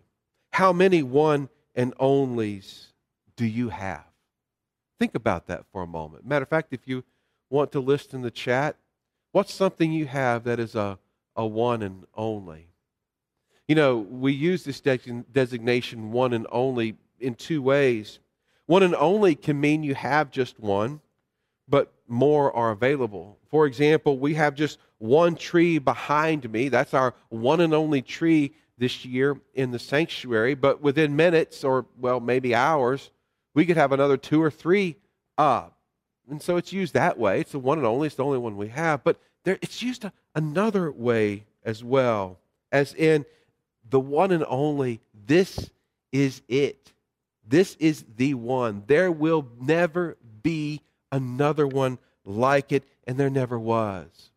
How 0.51 0.73
many 0.73 1.03
one 1.03 1.49
and 1.75 1.95
onlys 1.97 2.87
do 3.39 3.45
you 3.45 3.69
have? 3.69 4.03
Think 4.99 5.15
about 5.15 5.47
that 5.47 5.63
for 5.71 5.81
a 5.81 5.87
moment. 5.87 6.25
Matter 6.25 6.43
of 6.43 6.49
fact, 6.49 6.73
if 6.73 6.81
you 6.85 7.05
want 7.49 7.71
to 7.71 7.79
list 7.79 8.13
in 8.13 8.21
the 8.21 8.29
chat, 8.29 8.75
what's 9.31 9.53
something 9.53 9.93
you 9.93 10.07
have 10.07 10.43
that 10.43 10.59
is 10.59 10.75
a, 10.75 10.99
a 11.37 11.47
one 11.47 11.81
and 11.81 12.05
only? 12.15 12.67
You 13.65 13.75
know, 13.75 13.99
we 13.99 14.33
use 14.33 14.65
this 14.65 14.81
designation 14.81 16.11
one 16.11 16.33
and 16.33 16.47
only 16.51 16.97
in 17.17 17.33
two 17.33 17.61
ways. 17.61 18.19
One 18.65 18.83
and 18.83 18.93
only 18.93 19.35
can 19.35 19.57
mean 19.57 19.83
you 19.83 19.95
have 19.95 20.31
just 20.31 20.59
one, 20.59 20.99
but 21.65 21.93
more 22.09 22.53
are 22.53 22.71
available. 22.71 23.37
For 23.49 23.67
example, 23.67 24.19
we 24.19 24.33
have 24.33 24.53
just 24.53 24.79
one 24.97 25.35
tree 25.35 25.77
behind 25.77 26.51
me. 26.51 26.67
That's 26.67 26.93
our 26.93 27.13
one 27.29 27.61
and 27.61 27.73
only 27.73 28.01
tree 28.01 28.53
this 28.77 29.05
year 29.05 29.39
in 29.53 29.71
the 29.71 29.79
sanctuary. 29.79 30.55
But 30.55 30.81
within 30.81 31.15
minutes, 31.15 31.63
or 31.63 31.85
well, 31.97 32.19
maybe 32.19 32.53
hours, 32.53 33.11
we 33.53 33.65
could 33.65 33.77
have 33.77 33.91
another 33.91 34.17
two 34.17 34.41
or 34.41 34.51
three 34.51 34.95
up. 35.37 35.77
And 36.29 36.41
so 36.41 36.57
it's 36.57 36.71
used 36.71 36.93
that 36.93 37.17
way. 37.17 37.39
It's 37.41 37.51
the 37.51 37.59
one 37.59 37.77
and 37.77 37.87
only, 37.87 38.07
it's 38.07 38.15
the 38.15 38.23
only 38.23 38.37
one 38.37 38.57
we 38.57 38.67
have. 38.69 39.03
But 39.03 39.19
there, 39.43 39.57
it's 39.61 39.81
used 39.81 40.05
another 40.35 40.91
way 40.91 41.45
as 41.63 41.83
well, 41.83 42.39
as 42.71 42.93
in 42.93 43.25
the 43.89 43.99
one 43.99 44.31
and 44.31 44.45
only, 44.47 44.99
this 45.25 45.69
is 46.11 46.41
it. 46.47 46.93
This 47.47 47.75
is 47.79 48.05
the 48.15 48.35
one. 48.35 48.83
There 48.85 49.11
will 49.11 49.47
never 49.59 50.17
be 50.43 50.81
another 51.11 51.65
one 51.67 51.97
like 52.23 52.71
it, 52.71 52.83
and 53.07 53.17
there 53.17 53.29
never 53.29 53.59
was. 53.59 54.29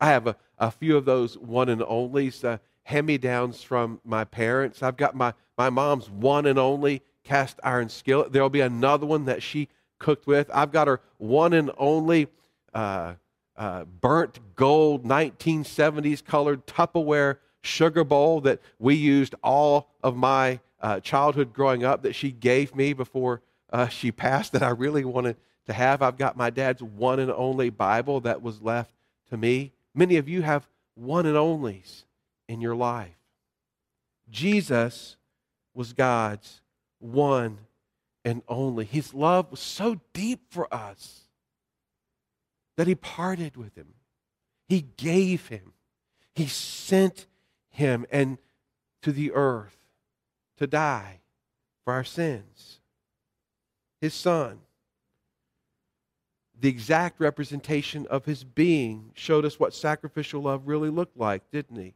I 0.00 0.08
have 0.08 0.28
a, 0.28 0.36
a 0.58 0.70
few 0.70 0.96
of 0.96 1.04
those 1.04 1.36
one 1.36 1.68
and 1.68 1.80
onlys, 1.80 2.44
uh, 2.44 2.58
hand 2.84 3.06
me 3.06 3.18
downs 3.18 3.62
from 3.62 4.00
my 4.04 4.24
parents. 4.24 4.82
I've 4.82 4.96
got 4.96 5.16
my, 5.16 5.34
my 5.58 5.70
mom's 5.70 6.08
one 6.08 6.46
and 6.46 6.58
only 6.58 7.02
cast 7.24 7.58
iron 7.62 7.88
skillet. 7.88 8.32
There'll 8.32 8.50
be 8.50 8.60
another 8.60 9.06
one 9.06 9.26
that 9.26 9.42
she 9.42 9.68
cooked 9.98 10.26
with. 10.26 10.50
I've 10.52 10.72
got 10.72 10.88
her 10.88 11.00
one 11.18 11.52
and 11.52 11.70
only 11.78 12.28
uh, 12.74 13.14
uh, 13.56 13.84
burnt 13.84 14.38
gold 14.56 15.04
1970s 15.04 16.24
colored 16.24 16.66
Tupperware 16.66 17.38
sugar 17.62 18.04
bowl 18.04 18.40
that 18.40 18.60
we 18.78 18.94
used 18.94 19.34
all 19.42 19.88
of 20.02 20.16
my 20.16 20.60
uh, 20.80 21.00
childhood 21.00 21.52
growing 21.52 21.84
up 21.84 22.02
that 22.02 22.14
she 22.14 22.32
gave 22.32 22.74
me 22.74 22.92
before 22.92 23.40
uh, 23.72 23.88
she 23.88 24.10
passed 24.10 24.52
that 24.52 24.62
I 24.62 24.70
really 24.70 25.04
wanted 25.04 25.36
to 25.66 25.72
have. 25.72 26.02
I've 26.02 26.18
got 26.18 26.36
my 26.36 26.50
dad's 26.50 26.82
one 26.82 27.20
and 27.20 27.30
only 27.30 27.70
Bible 27.70 28.20
that 28.22 28.42
was 28.42 28.60
left 28.60 28.92
to 29.30 29.36
me. 29.36 29.72
Many 29.94 30.16
of 30.16 30.28
you 30.28 30.42
have 30.42 30.68
one 30.94 31.26
and 31.26 31.36
onlys 31.36 32.04
in 32.48 32.60
your 32.60 32.74
life. 32.74 33.14
Jesus 34.28 35.16
was 35.74 35.92
God's 35.92 36.60
one 37.02 37.58
and 38.24 38.42
only. 38.48 38.84
His 38.84 39.12
love 39.14 39.50
was 39.50 39.60
so 39.60 40.00
deep 40.12 40.40
for 40.50 40.72
us 40.72 41.22
that 42.76 42.86
he 42.86 42.94
parted 42.94 43.56
with 43.56 43.74
him. 43.76 43.94
He 44.68 44.86
gave 44.96 45.48
him. 45.48 45.72
He 46.34 46.46
sent 46.46 47.26
him 47.70 48.06
and 48.10 48.38
to 49.02 49.12
the 49.12 49.32
earth 49.32 49.76
to 50.58 50.66
die 50.66 51.20
for 51.84 51.92
our 51.92 52.04
sins. 52.04 52.80
His 54.00 54.14
son 54.14 54.60
the 56.62 56.68
exact 56.68 57.20
representation 57.20 58.06
of 58.06 58.24
his 58.24 58.44
being, 58.44 59.10
showed 59.14 59.44
us 59.44 59.58
what 59.58 59.74
sacrificial 59.74 60.42
love 60.42 60.68
really 60.68 60.90
looked 60.90 61.16
like, 61.16 61.50
didn't 61.50 61.76
he? 61.76 61.92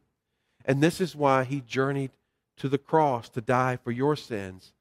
And 0.65 0.83
this 0.83 0.99
is 0.99 1.15
why 1.15 1.45
he 1.45 1.61
journeyed 1.61 2.11
to 2.57 2.67
the 2.67 2.77
cross 2.77 3.29
to 3.29 3.41
die 3.41 3.77
for 3.77 3.91
your 3.91 4.17
sins 4.17 4.73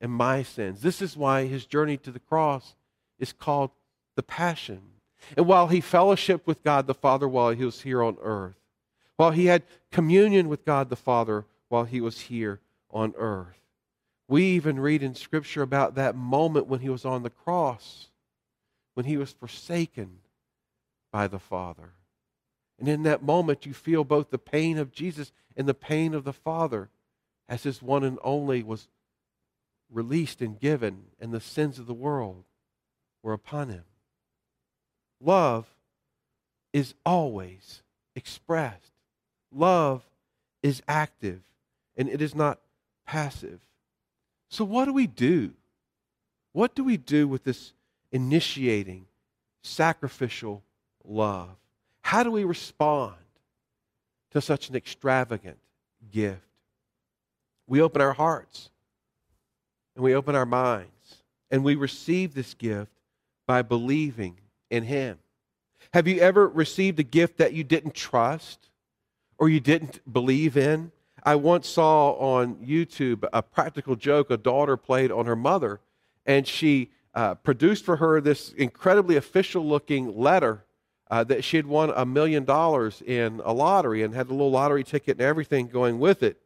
and 0.00 0.12
my 0.12 0.42
sins. 0.42 0.82
This 0.82 1.00
is 1.00 1.16
why 1.16 1.46
his 1.46 1.66
journey 1.66 1.96
to 1.98 2.10
the 2.10 2.20
cross 2.20 2.74
is 3.18 3.32
called 3.32 3.70
the 4.14 4.22
Passion. 4.22 4.82
And 5.36 5.46
while 5.46 5.68
he 5.68 5.80
fellowshiped 5.80 6.46
with 6.46 6.62
God 6.62 6.86
the 6.86 6.94
Father 6.94 7.26
while 7.26 7.50
he 7.50 7.64
was 7.64 7.82
here 7.82 8.02
on 8.02 8.16
earth, 8.22 8.56
while 9.16 9.30
he 9.30 9.46
had 9.46 9.62
communion 9.90 10.48
with 10.48 10.64
God 10.64 10.90
the 10.90 10.96
Father 10.96 11.46
while 11.68 11.84
he 11.84 12.00
was 12.00 12.22
here 12.22 12.60
on 12.90 13.14
earth, 13.16 13.58
we 14.28 14.44
even 14.44 14.80
read 14.80 15.02
in 15.02 15.14
Scripture 15.14 15.62
about 15.62 15.94
that 15.94 16.14
moment 16.16 16.66
when 16.66 16.80
he 16.80 16.88
was 16.88 17.04
on 17.04 17.22
the 17.22 17.30
cross 17.30 18.08
when 18.96 19.04
he 19.04 19.18
was 19.18 19.30
forsaken 19.30 20.20
by 21.12 21.28
the 21.28 21.38
Father. 21.38 21.92
And 22.78 22.88
in 22.88 23.02
that 23.02 23.22
moment, 23.22 23.66
you 23.66 23.74
feel 23.74 24.04
both 24.04 24.30
the 24.30 24.38
pain 24.38 24.78
of 24.78 24.90
Jesus 24.90 25.32
and 25.54 25.68
the 25.68 25.74
pain 25.74 26.14
of 26.14 26.24
the 26.24 26.32
Father 26.32 26.88
as 27.46 27.62
his 27.62 27.82
one 27.82 28.04
and 28.04 28.18
only 28.24 28.62
was 28.62 28.88
released 29.90 30.40
and 30.40 30.58
given, 30.58 31.04
and 31.20 31.32
the 31.32 31.40
sins 31.40 31.78
of 31.78 31.86
the 31.86 31.94
world 31.94 32.44
were 33.22 33.32
upon 33.32 33.68
him. 33.68 33.84
love 35.20 35.66
is 36.72 36.94
always 37.04 37.82
expressed. 38.14 38.92
Love 39.50 40.02
is 40.62 40.82
active 40.86 41.40
and 41.96 42.08
it 42.08 42.20
is 42.20 42.34
not 42.34 42.60
passive. 43.06 43.60
So, 44.50 44.64
what 44.64 44.84
do 44.84 44.92
we 44.92 45.06
do? 45.06 45.52
What 46.52 46.74
do 46.74 46.84
we 46.84 46.96
do 46.96 47.26
with 47.26 47.44
this 47.44 47.72
initiating, 48.12 49.06
sacrificial 49.62 50.62
love? 51.04 51.56
How 52.02 52.22
do 52.22 52.30
we 52.30 52.44
respond 52.44 53.14
to 54.30 54.40
such 54.40 54.68
an 54.68 54.76
extravagant 54.76 55.58
gift? 56.12 56.42
We 57.66 57.80
open 57.80 58.00
our 58.00 58.12
hearts 58.12 58.70
and 59.96 60.04
we 60.04 60.14
open 60.14 60.36
our 60.36 60.46
minds 60.46 60.90
and 61.50 61.64
we 61.64 61.74
receive 61.74 62.34
this 62.34 62.54
gift 62.54 62.92
by 63.46 63.62
believing 63.62 64.38
in 64.70 64.84
Him. 64.84 65.18
Have 65.92 66.06
you 66.06 66.20
ever 66.20 66.46
received 66.46 67.00
a 67.00 67.04
gift 67.04 67.38
that 67.38 67.54
you 67.54 67.64
didn't 67.64 67.94
trust 67.94 68.68
or 69.38 69.48
you 69.48 69.60
didn't 69.60 70.00
believe 70.12 70.56
in? 70.56 70.92
I 71.24 71.34
once 71.34 71.68
saw 71.68 72.12
on 72.12 72.56
YouTube 72.56 73.26
a 73.32 73.42
practical 73.42 73.96
joke 73.96 74.30
a 74.30 74.36
daughter 74.36 74.76
played 74.76 75.10
on 75.10 75.26
her 75.26 75.34
mother, 75.34 75.80
and 76.24 76.46
she 76.46 76.90
uh, 77.14 77.34
produced 77.34 77.84
for 77.84 77.96
her 77.96 78.20
this 78.20 78.52
incredibly 78.52 79.16
official 79.16 79.66
looking 79.66 80.16
letter 80.16 80.64
uh, 81.10 81.24
that 81.24 81.42
she 81.42 81.56
had 81.56 81.66
won 81.66 81.92
a 81.96 82.04
million 82.04 82.44
dollars 82.44 83.02
in 83.06 83.40
a 83.44 83.52
lottery 83.52 84.02
and 84.02 84.14
had 84.14 84.26
a 84.26 84.30
little 84.30 84.50
lottery 84.50 84.84
ticket 84.84 85.16
and 85.16 85.22
everything 85.22 85.68
going 85.68 85.98
with 85.98 86.22
it. 86.22 86.36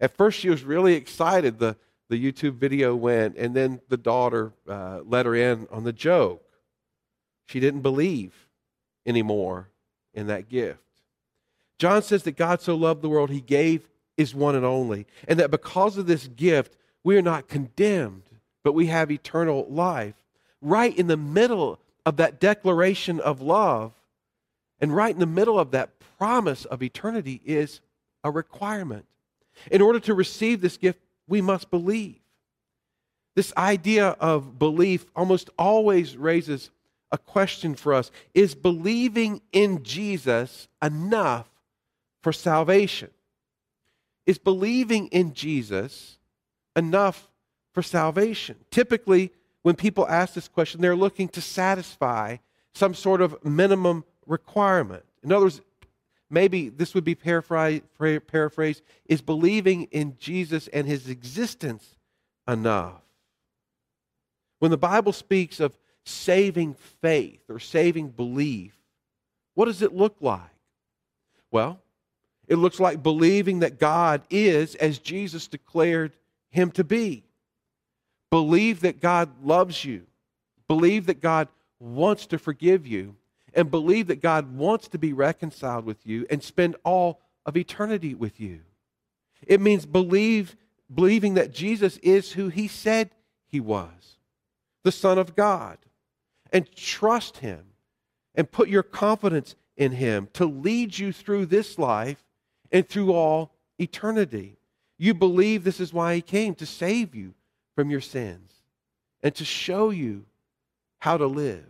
At 0.00 0.16
first, 0.16 0.38
she 0.38 0.50
was 0.50 0.64
really 0.64 0.94
excited. 0.94 1.58
The, 1.58 1.76
the 2.12 2.32
YouTube 2.32 2.56
video 2.56 2.94
went, 2.94 3.36
and 3.38 3.56
then 3.56 3.80
the 3.88 3.96
daughter 3.96 4.52
uh, 4.68 5.00
let 5.06 5.24
her 5.24 5.34
in 5.34 5.66
on 5.70 5.82
the 5.82 5.94
joke. 5.94 6.44
She 7.46 7.58
didn't 7.58 7.80
believe 7.80 8.34
anymore 9.06 9.70
in 10.12 10.26
that 10.26 10.50
gift. 10.50 10.78
John 11.78 12.02
says 12.02 12.22
that 12.24 12.36
God 12.36 12.60
so 12.60 12.76
loved 12.76 13.00
the 13.00 13.08
world, 13.08 13.30
he 13.30 13.40
gave 13.40 13.88
is 14.18 14.34
one 14.34 14.54
and 14.54 14.64
only. 14.64 15.06
And 15.26 15.40
that 15.40 15.50
because 15.50 15.96
of 15.96 16.06
this 16.06 16.28
gift, 16.28 16.76
we 17.02 17.16
are 17.16 17.22
not 17.22 17.48
condemned, 17.48 18.24
but 18.62 18.74
we 18.74 18.86
have 18.88 19.10
eternal 19.10 19.66
life. 19.70 20.14
Right 20.60 20.96
in 20.96 21.06
the 21.06 21.16
middle 21.16 21.80
of 22.04 22.18
that 22.18 22.40
declaration 22.40 23.20
of 23.20 23.40
love, 23.40 23.92
and 24.80 24.94
right 24.94 25.14
in 25.14 25.20
the 25.20 25.26
middle 25.26 25.58
of 25.58 25.70
that 25.70 25.98
promise 26.18 26.66
of 26.66 26.82
eternity 26.82 27.40
is 27.46 27.80
a 28.22 28.30
requirement. 28.30 29.06
In 29.70 29.80
order 29.80 29.98
to 30.00 30.14
receive 30.14 30.60
this 30.60 30.76
gift, 30.76 31.00
we 31.32 31.40
must 31.40 31.70
believe. 31.70 32.20
This 33.36 33.54
idea 33.56 34.08
of 34.20 34.58
belief 34.58 35.06
almost 35.16 35.48
always 35.58 36.14
raises 36.14 36.68
a 37.10 37.16
question 37.16 37.74
for 37.74 37.94
us 37.94 38.10
Is 38.34 38.54
believing 38.54 39.40
in 39.50 39.82
Jesus 39.82 40.68
enough 40.82 41.48
for 42.20 42.34
salvation? 42.34 43.08
Is 44.26 44.36
believing 44.36 45.06
in 45.06 45.32
Jesus 45.32 46.18
enough 46.76 47.30
for 47.72 47.82
salvation? 47.82 48.56
Typically, 48.70 49.32
when 49.62 49.74
people 49.74 50.06
ask 50.08 50.34
this 50.34 50.48
question, 50.48 50.82
they're 50.82 50.94
looking 50.94 51.28
to 51.28 51.40
satisfy 51.40 52.36
some 52.74 52.92
sort 52.92 53.22
of 53.22 53.42
minimum 53.42 54.04
requirement. 54.26 55.04
In 55.22 55.32
other 55.32 55.46
words, 55.46 55.62
maybe 56.32 56.70
this 56.70 56.94
would 56.94 57.04
be 57.04 57.14
paraphrased, 57.14 58.82
is 59.06 59.20
believing 59.20 59.84
in 59.84 60.16
Jesus 60.18 60.66
and 60.68 60.86
his 60.86 61.08
existence 61.08 61.96
enough? 62.48 63.02
When 64.58 64.70
the 64.70 64.78
Bible 64.78 65.12
speaks 65.12 65.60
of 65.60 65.76
saving 66.04 66.74
faith 67.00 67.42
or 67.48 67.58
saving 67.58 68.08
belief, 68.08 68.76
what 69.54 69.66
does 69.66 69.82
it 69.82 69.94
look 69.94 70.16
like? 70.20 70.40
Well, 71.50 71.80
it 72.48 72.56
looks 72.56 72.80
like 72.80 73.02
believing 73.02 73.60
that 73.60 73.78
God 73.78 74.22
is 74.30 74.74
as 74.76 74.98
Jesus 74.98 75.46
declared 75.46 76.12
him 76.50 76.70
to 76.72 76.84
be. 76.84 77.24
Believe 78.30 78.80
that 78.80 79.00
God 79.00 79.28
loves 79.44 79.84
you. 79.84 80.06
Believe 80.68 81.06
that 81.06 81.20
God 81.20 81.48
wants 81.78 82.26
to 82.26 82.38
forgive 82.38 82.86
you. 82.86 83.14
And 83.54 83.70
believe 83.70 84.06
that 84.06 84.22
God 84.22 84.56
wants 84.56 84.88
to 84.88 84.98
be 84.98 85.12
reconciled 85.12 85.84
with 85.84 86.06
you 86.06 86.26
and 86.30 86.42
spend 86.42 86.76
all 86.84 87.20
of 87.44 87.56
eternity 87.56 88.14
with 88.14 88.40
you. 88.40 88.60
It 89.46 89.60
means 89.60 89.84
believe, 89.84 90.56
believing 90.92 91.34
that 91.34 91.52
Jesus 91.52 91.98
is 91.98 92.32
who 92.32 92.48
he 92.48 92.68
said 92.68 93.10
he 93.46 93.60
was, 93.60 94.16
the 94.84 94.92
Son 94.92 95.18
of 95.18 95.36
God. 95.36 95.78
And 96.52 96.70
trust 96.70 97.38
him 97.38 97.64
and 98.34 98.50
put 98.50 98.68
your 98.68 98.82
confidence 98.82 99.54
in 99.76 99.92
him 99.92 100.28
to 100.34 100.44
lead 100.44 100.98
you 100.98 101.12
through 101.12 101.46
this 101.46 101.78
life 101.78 102.22
and 102.70 102.86
through 102.86 103.12
all 103.12 103.54
eternity. 103.78 104.58
You 104.98 105.14
believe 105.14 105.64
this 105.64 105.80
is 105.80 105.92
why 105.92 106.14
he 106.14 106.22
came 106.22 106.54
to 106.56 106.66
save 106.66 107.14
you 107.14 107.34
from 107.74 107.90
your 107.90 108.00
sins 108.00 108.52
and 109.22 109.34
to 109.34 109.44
show 109.44 109.90
you 109.90 110.26
how 110.98 111.16
to 111.16 111.26
live. 111.26 111.64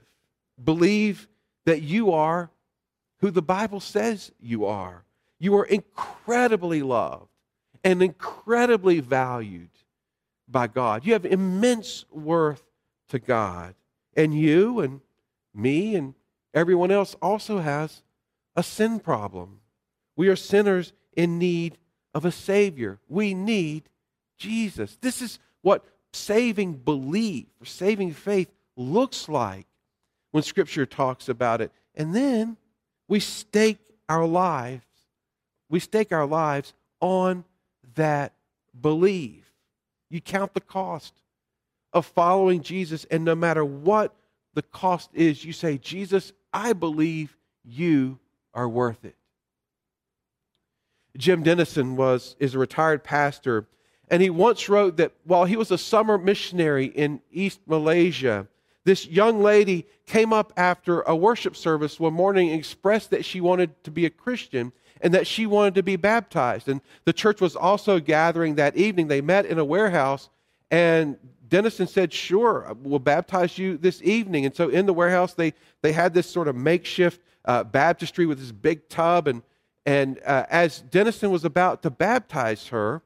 Believe 0.63 1.29
that 1.65 1.83
you 1.83 2.13
are 2.13 2.51
who 3.21 3.31
the 3.31 3.43
Bible 3.43 3.81
says 3.81 4.33
you 4.41 4.67
are. 4.67 5.05
You 5.39 5.57
are 5.57 5.65
incredibly 5.65 6.83
loved 6.83 7.29
and 7.85 8.03
incredibly 8.03 9.01
valued 9.01 9.71
by 10.49 10.67
God. 10.67 11.07
You 11.07 11.15
have 11.15 11.25
immense 11.25 12.05
worth 12.11 12.63
to 13.09 13.19
God. 13.19 13.75
And 14.17 14.39
you 14.39 14.81
and 14.81 15.01
me 15.55 15.97
and 15.97 16.15
everyone 16.53 16.91
else 16.91 17.17
also 17.23 17.59
has 17.59 18.03
a 18.55 18.63
sin 18.63 19.01
problem. 19.01 19.61
We 20.17 20.29
are 20.29 20.37
sinners 20.37 20.93
in 21.17 21.39
need 21.39 21.79
of 22.15 22.25
a 22.25 22.33
Savior. 22.33 22.99
We 23.09 23.35
need 23.35 23.89
Jesus. 24.37 24.99
This 25.01 25.23
is 25.23 25.39
what 25.63 25.85
saving 26.13 26.75
belief 26.75 27.47
or 27.61 27.65
saving 27.65 28.13
faith 28.13 28.53
looks 28.77 29.29
like 29.29 29.67
when 30.33 30.43
Scripture 30.43 30.85
talks 30.85 31.29
about 31.29 31.61
it. 31.61 31.71
And 31.95 32.15
then 32.15 32.57
we 33.07 33.21
stake 33.21 33.79
our 34.09 34.27
lives, 34.27 34.85
we 35.69 35.79
stake 35.79 36.13
our 36.13 36.27
lives 36.27 36.75
on 37.01 37.45
that 37.95 38.33
belief. 38.79 39.45
You 40.11 40.21
count 40.21 40.53
the 40.55 40.61
cost 40.61 41.15
of 41.93 42.07
following 42.07 42.63
Jesus, 42.63 43.07
and 43.11 43.25
no 43.25 43.35
matter 43.35 43.65
what 43.65 44.15
the 44.55 44.63
cost 44.63 45.11
is, 45.15 45.45
you 45.45 45.53
say, 45.53 45.79
Jesus, 45.79 46.33
I 46.53 46.73
believe 46.73 47.37
you 47.65 48.19
are 48.53 48.69
worth 48.69 49.05
it. 49.05 49.17
Jim 51.17 51.43
Denison 51.43 51.97
was, 51.97 52.37
is 52.39 52.55
a 52.55 52.59
retired 52.59 53.05
pastor, 53.05 53.67
and 54.09 54.23
he 54.23 54.31
once 54.31 54.69
wrote 54.69 54.97
that 54.97 55.13
while 55.25 55.45
he 55.45 55.57
was 55.57 55.71
a 55.71 55.79
summer 55.79 56.19
missionary 56.19 56.87
in 56.87 57.21
East 57.31 57.61
Malaysia, 57.67 58.47
this 58.85 59.07
young 59.07 59.43
lady 59.43 59.87
came 60.07 60.33
up 60.33 60.53
after 60.57 61.03
a 61.03 61.15
worship 61.15 61.57
service 61.57 62.01
one 62.01 62.15
morning 62.15 62.51
and 62.51 62.59
expressed 62.59 63.11
that 63.11 63.25
she 63.25 63.41
wanted 63.41 63.83
to 63.85 63.91
be 63.91 64.07
a 64.07 64.11
Christian 64.11 64.73
and 65.01 65.15
that 65.15 65.27
she 65.27 65.47
wanted 65.47 65.75
to 65.75 65.83
be 65.83 65.97
baptized. 65.97 66.69
And 66.69 66.81
the 67.05 67.13
church 67.13 67.41
was 67.41 67.57
also 67.57 68.01
gathering 68.01 68.57
that 68.57 68.77
evening. 68.77 69.09
They 69.09 69.21
met 69.21 69.47
in 69.47 69.59
a 69.59 69.65
warehouse, 69.65 70.31
and 70.71 71.17
Denison 71.49 71.87
said, 71.87 72.13
Sure, 72.13 72.75
we'll 72.83 72.99
baptize 72.99 73.59
you 73.59 73.77
this 73.77 74.01
evening. 74.03 74.47
And 74.47 74.55
so 74.55 74.69
in 74.69 74.87
the 74.87 74.93
warehouse, 74.93 75.35
they, 75.35 75.55
they 75.83 75.93
had 75.93 76.15
this 76.15 76.31
sort 76.31 76.49
of 76.49 76.57
makeshift 76.57 77.21
uh, 77.45 77.65
baptistry 77.65 78.27
with 78.27 78.39
this 78.39 78.53
big 78.53 78.89
tub. 78.89 79.29
And, 79.29 79.43
and 79.85 80.21
uh, 80.25 80.47
as 80.49 80.81
Denison 80.81 81.31
was 81.31 81.45
about 81.45 81.83
to 81.83 81.91
baptize 81.91 82.69
her, 82.69 83.03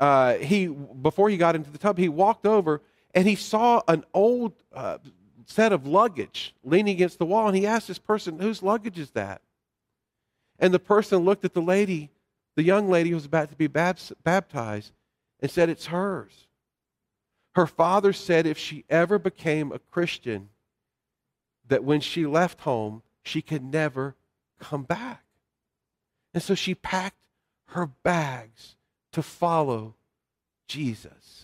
uh, 0.00 0.34
he, 0.34 0.66
before 0.66 1.30
he 1.30 1.36
got 1.36 1.54
into 1.54 1.70
the 1.70 1.78
tub, 1.78 1.98
he 1.98 2.08
walked 2.08 2.46
over 2.46 2.82
and 3.14 3.28
he 3.28 3.36
saw 3.36 3.80
an 3.86 4.04
old 4.12 4.52
uh, 4.72 4.98
set 5.46 5.72
of 5.72 5.86
luggage 5.86 6.54
leaning 6.64 6.94
against 6.94 7.18
the 7.18 7.26
wall. 7.26 7.46
And 7.46 7.56
he 7.56 7.66
asked 7.66 7.88
this 7.88 7.98
person, 7.98 8.40
Whose 8.40 8.62
luggage 8.62 8.98
is 8.98 9.10
that? 9.12 9.40
And 10.58 10.74
the 10.74 10.78
person 10.78 11.18
looked 11.18 11.44
at 11.44 11.54
the 11.54 11.62
lady, 11.62 12.10
the 12.56 12.62
young 12.62 12.90
lady 12.90 13.10
who 13.10 13.16
was 13.16 13.24
about 13.24 13.50
to 13.50 13.56
be 13.56 13.68
baptized, 13.68 14.92
and 15.40 15.50
said, 15.50 15.68
It's 15.68 15.86
hers. 15.86 16.48
Her 17.54 17.66
father 17.66 18.12
said 18.12 18.46
if 18.46 18.58
she 18.58 18.84
ever 18.90 19.18
became 19.18 19.70
a 19.70 19.78
Christian, 19.78 20.48
that 21.68 21.84
when 21.84 22.00
she 22.00 22.26
left 22.26 22.60
home, 22.60 23.02
she 23.22 23.40
could 23.40 23.62
never 23.62 24.16
come 24.58 24.82
back. 24.82 25.22
And 26.32 26.42
so 26.42 26.56
she 26.56 26.74
packed 26.74 27.16
her 27.68 27.86
bags 27.86 28.74
to 29.12 29.22
follow 29.22 29.94
Jesus. 30.66 31.43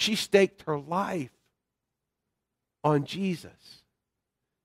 She 0.00 0.14
staked 0.14 0.62
her 0.62 0.78
life 0.78 1.30
on 2.82 3.04
Jesus. 3.04 3.82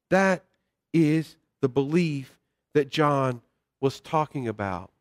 That 0.09 0.45
is 0.93 1.35
the 1.59 1.67
belief 1.67 2.39
that 2.73 2.87
John 2.87 3.41
was 3.81 3.99
talking 3.99 4.47
about. 4.47 4.91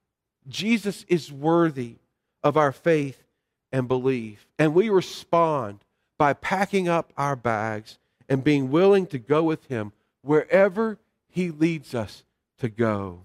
Jesus 0.49 1.05
is 1.07 1.31
worthy 1.31 1.99
of 2.43 2.57
our 2.57 2.73
faith 2.73 3.23
and 3.71 3.87
belief. 3.87 4.49
And 4.59 4.75
we 4.75 4.89
respond 4.89 5.85
by 6.19 6.33
packing 6.33 6.89
up 6.89 7.13
our 7.17 7.37
bags 7.37 8.01
and 8.29 8.43
being 8.43 8.73
willing 8.73 9.07
to 9.07 9.21
go 9.21 9.45
with 9.45 9.67
him 9.67 9.93
wherever 10.23 10.99
he 11.29 11.53
leads 11.53 11.95
us 11.95 12.25
to 12.59 12.69
go. 12.69 13.21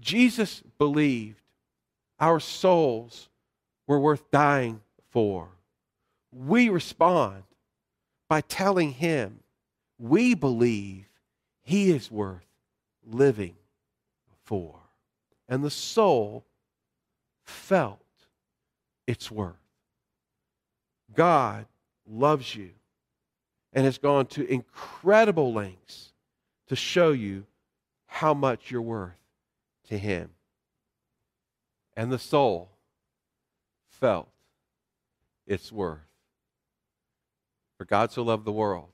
Jesus 0.00 0.62
believed 0.78 1.42
our 2.18 2.40
souls 2.40 3.28
were 3.86 4.00
worth 4.00 4.30
dying 4.30 4.80
for. 5.10 5.50
We 6.36 6.68
respond 6.68 7.44
by 8.28 8.42
telling 8.42 8.92
him 8.92 9.40
we 9.98 10.34
believe 10.34 11.06
he 11.62 11.90
is 11.90 12.10
worth 12.10 12.46
living 13.04 13.54
for. 14.44 14.74
And 15.48 15.64
the 15.64 15.70
soul 15.70 16.44
felt 17.44 18.00
its 19.06 19.30
worth. 19.30 19.54
God 21.14 21.66
loves 22.06 22.54
you 22.54 22.70
and 23.72 23.84
has 23.84 23.98
gone 23.98 24.26
to 24.26 24.46
incredible 24.50 25.52
lengths 25.52 26.12
to 26.68 26.76
show 26.76 27.12
you 27.12 27.44
how 28.06 28.34
much 28.34 28.70
you're 28.70 28.82
worth 28.82 29.16
to 29.88 29.98
Him. 29.98 30.30
And 31.96 32.10
the 32.10 32.18
soul 32.18 32.70
felt 33.88 34.28
its 35.46 35.70
worth. 35.70 36.00
For 37.78 37.84
God 37.84 38.12
so 38.12 38.22
loved 38.22 38.44
the 38.44 38.52
world, 38.52 38.88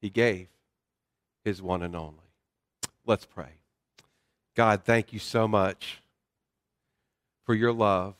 He 0.00 0.10
gave 0.10 0.48
His 1.44 1.60
one 1.60 1.82
and 1.82 1.94
only. 1.94 2.18
Let's 3.06 3.26
pray. 3.26 3.58
God, 4.54 4.82
thank 4.84 5.12
you 5.12 5.18
so 5.18 5.46
much 5.48 6.00
for 7.44 7.54
your 7.54 7.72
love. 7.72 8.14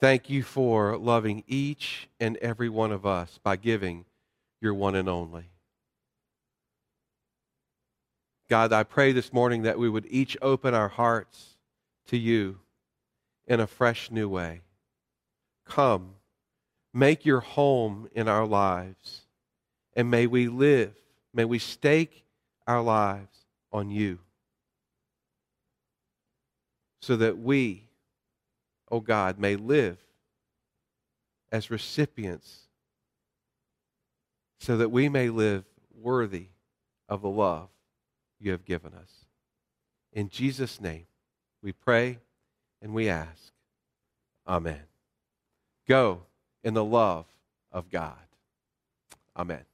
Thank 0.00 0.30
you 0.30 0.42
for 0.42 0.96
loving 0.96 1.44
each 1.46 2.08
and 2.18 2.36
every 2.38 2.68
one 2.68 2.90
of 2.90 3.06
us 3.06 3.38
by 3.42 3.56
giving 3.56 4.04
your 4.60 4.74
one 4.74 4.94
and 4.94 5.08
only. 5.08 5.44
God, 8.48 8.72
I 8.72 8.82
pray 8.82 9.12
this 9.12 9.32
morning 9.32 9.62
that 9.62 9.78
we 9.78 9.88
would 9.88 10.06
each 10.10 10.36
open 10.42 10.74
our 10.74 10.88
hearts 10.88 11.56
to 12.08 12.16
you 12.16 12.58
in 13.46 13.60
a 13.60 13.66
fresh 13.66 14.10
new 14.10 14.28
way. 14.28 14.62
Come, 15.64 16.16
make 16.92 17.24
your 17.24 17.40
home 17.40 18.08
in 18.12 18.28
our 18.28 18.46
lives, 18.46 19.22
and 19.94 20.10
may 20.10 20.26
we 20.26 20.48
live, 20.48 20.94
may 21.32 21.44
we 21.44 21.58
stake 21.58 22.24
our 22.66 22.82
lives 22.82 23.46
on 23.72 23.90
you 23.90 24.18
so 27.00 27.16
that 27.16 27.38
we, 27.38 27.88
oh 28.90 29.00
God, 29.00 29.38
may 29.38 29.56
live 29.56 29.98
as 31.50 31.70
recipients, 31.70 32.68
so 34.60 34.76
that 34.76 34.90
we 34.90 35.08
may 35.08 35.28
live 35.28 35.64
worthy 36.00 36.46
of 37.08 37.20
the 37.20 37.28
love 37.28 37.68
you 38.38 38.52
have 38.52 38.64
given 38.64 38.92
us. 38.94 39.26
In 40.12 40.28
Jesus' 40.28 40.80
name, 40.80 41.06
we 41.62 41.72
pray 41.72 42.18
and 42.80 42.94
we 42.94 43.08
ask. 43.08 43.52
Amen. 44.46 44.82
Go 45.88 46.22
in 46.64 46.74
the 46.74 46.84
love 46.84 47.26
of 47.72 47.90
God. 47.90 48.16
Amen. 49.36 49.64